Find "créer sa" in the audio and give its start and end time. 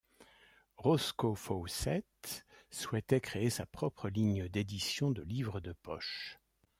3.21-3.67